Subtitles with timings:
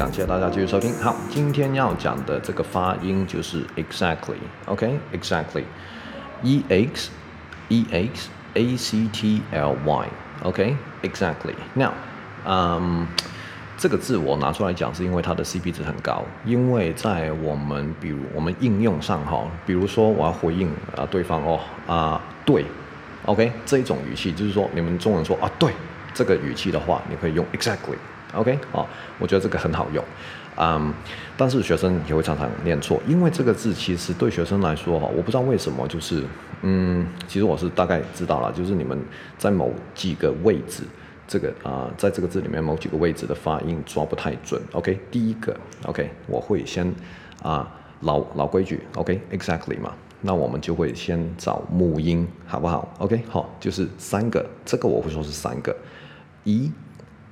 [0.00, 0.94] 感谢大家继续收听。
[0.94, 7.10] 好，今天要讲的这个发音就是 exactly，OK，exactly，E X
[7.68, 11.52] E X A C T L Y，OK，exactly。
[11.74, 11.90] Now，
[12.46, 13.06] 嗯，
[13.76, 22.64] 这个字我拿出来讲是因为它的 CP 值很高，因为在我们比如我们应用上哈，比如说我要回应啊对方哦啊对
[23.26, 25.74] ，OK，这一种语气就是说你们中文说啊对
[26.14, 27.98] 这个语气的话，你可以用 exactly。
[28.34, 30.04] OK，好，我觉得这个很好用，
[30.56, 30.92] 嗯，
[31.36, 36.22] 但是学生也会常常念错，因为这个字其实对学生来说哈，我不知道为什么，就是，
[36.62, 38.96] 嗯，其实我是大概知道了，就是你们
[39.36, 40.84] 在某几个位置，
[41.26, 44.62] 这个啊、在这个字里面某几个位置的发音抓不太准。
[44.72, 45.56] OK，第一个
[45.86, 46.94] ，OK，我会先
[47.42, 47.68] 啊、
[48.02, 55.74] 老老规矩，OK，exactly 嘛，那我们就会先找母音，好不好？OK，好，就是三个，这个我会说是三个
[56.44, 56.70] ，E。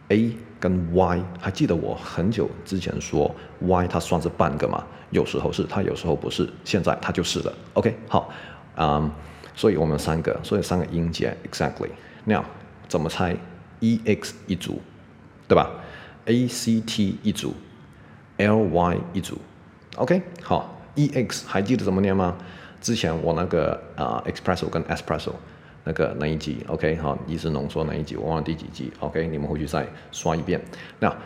[0.08, 4.84] A 跟 Y，还记得我很久之前说 Y 它算是半个吗？
[5.10, 7.52] 有时候是，它有时候不是，现在它就是了。
[7.74, 8.30] OK，好，
[8.76, 9.10] 嗯、
[9.54, 11.90] 所以我们三个，所以三个音节 exactly。
[12.24, 12.44] Now
[12.88, 13.36] 怎么猜
[13.80, 14.80] ？EX 一组，
[15.46, 15.70] 对吧
[16.26, 17.54] ？ACT 一组
[18.38, 19.38] ，LY 一组。
[19.96, 22.36] OK，好，EX 还记得怎么念吗？
[22.80, 25.32] 之前我那个啊、Espresso 跟 Espresso。
[25.88, 30.60] 那个那一集，OK，好，意式浓缩那一集，我忘了第几集，OK，你们回去再刷一遍。
[31.00, 31.16] 那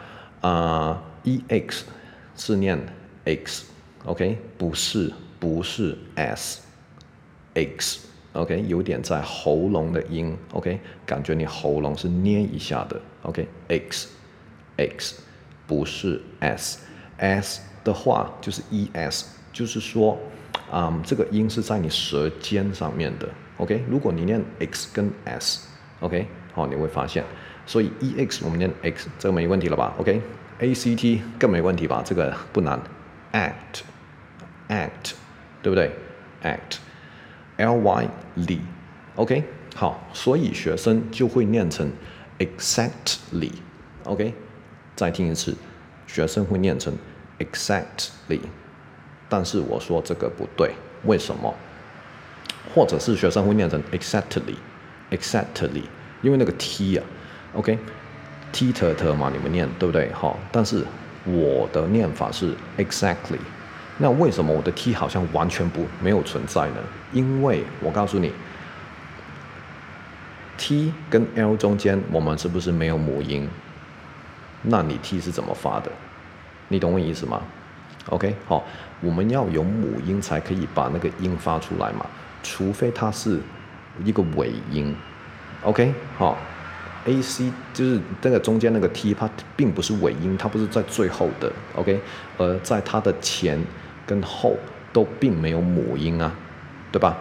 [0.40, 1.80] 啊、，ex
[2.36, 2.78] 是念
[3.24, 7.64] X，OK，、不是不是 S，X，OK，、
[8.68, 15.16] 有点在喉咙的音，OK，感觉你喉咙是捏一下的，OK，X，X，、
[15.66, 20.16] 不是 S，S 的话就是 ES，就是说，
[20.70, 23.28] 啊、这个音是在你舌尖上面的。
[23.58, 27.24] OK，如果你念 X 跟 S，OK，、好，你会发现，
[27.66, 32.02] 所以 EX 我们念 X，这个没问题了吧？OK，ACT、更没问题吧？
[32.04, 32.80] 这个不难
[33.32, 35.12] ，Act，Act，
[35.62, 35.92] 对不对
[36.42, 38.60] ？Act，LY 里
[39.16, 39.44] ，OK，
[39.76, 41.92] 好，所以学生就会念成
[42.38, 44.34] exactly，OK，、
[44.96, 45.54] 再听一次，
[46.06, 46.96] 学生会念成
[47.38, 48.40] exactly，
[49.32, 50.72] 但是我说这个不对，
[51.04, 51.54] 为什么？
[52.74, 55.84] 或者是学生会念成 exactly，exactly，
[56.20, 57.04] 因为那个 t 啊
[57.54, 60.12] ，OK，t t t 嘛，你们念对不对？
[60.12, 60.84] 好，但是
[61.24, 63.38] 我的念法是 exactly，
[63.96, 66.76] 那为什么我的 t 好像完全不没有存在呢？
[67.14, 68.30] 因为我告诉你
[70.58, 73.48] ，t 跟 l 中间我们是不是没有母音？
[74.60, 75.90] 那你 t 是怎么发的？
[76.68, 77.40] 你懂我意思吗
[78.08, 78.64] ？OK，好，
[79.00, 82.06] 我们要有母音才可以把那个音发出来嘛。
[82.42, 83.38] 除非它是
[84.04, 84.94] 一个尾音
[85.62, 86.36] ，OK，好
[87.04, 92.00] ，A C 就是这个中间那个 T，它并不是尾音，它不是在最后的，OK，
[92.38, 93.62] 而在它的前
[94.04, 94.56] 跟后
[94.92, 96.32] 都并没有母音啊，
[96.90, 97.16] 对吧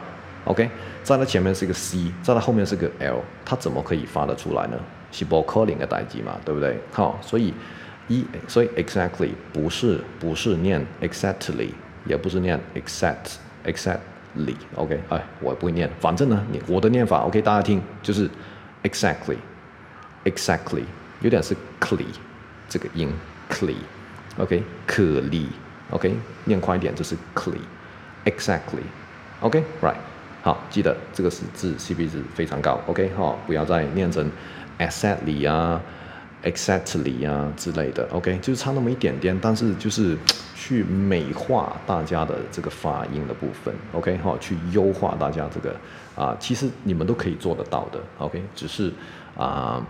[0.45, 0.69] ？OK，
[1.03, 4.77] 在它前面是一个 C，在它后面是个 L，它怎么可以发得出来呢？
[5.11, 6.79] 是不可能的代志嘛，对不对？
[6.93, 7.53] 好，所以
[8.07, 11.69] 一，所以 exactly 不是不是念 exactly，
[12.05, 13.35] 也不是念 exact
[13.65, 18.29] exactly，OK，哎，我不会念，反正呢，你我的念法，OK，大家听，就是
[18.83, 20.83] exactly，exactly，
[21.21, 22.05] 有点是 cli
[22.67, 23.09] 这个音
[23.49, 25.47] ，cli，OK，可里
[25.91, 26.13] ，OK，
[26.45, 29.95] 念快一点就是 cli，exactly，OK，right，
[30.41, 34.29] 好，记得这个是字 CP 值非常高，OK，好，不要再念成
[34.79, 35.79] exactly 啊。
[36.43, 40.17] Exactly 啊之类的，OK，就是差那么一点点，但是就是
[40.55, 45.75] 去美化大家的这个发音的部分，OK，好，去优化大家这个
[46.13, 48.91] 啊、其实你们都可以做得到的，OK，只是
[49.37, 49.81] 啊、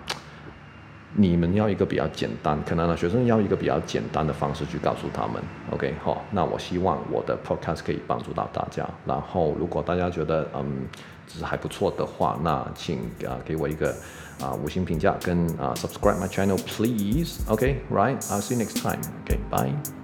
[1.15, 5.41] 你们要一个比较简单，可能呢学生要一个比较简单的方式去告诉他们
[5.71, 10.87] ，OK，好，那我希望我的 podcast 可以帮助到大家，然后如果大家觉得嗯，
[11.27, 13.93] 只是还不错的话，那请啊给我一个。
[14.41, 18.99] 啊，五星评价跟啊，subscribe my channel please，OK，right，I'll see you next time.
[19.23, 20.00] OK，bye